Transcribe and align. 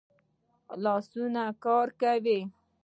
لاسونه 0.83 1.43
کار 1.63 1.87
کوي 2.01 2.39